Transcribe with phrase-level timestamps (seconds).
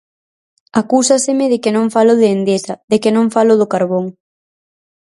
[0.81, 4.05] Acúsaseme de que non falo de Endesa, de que non falo do carbón.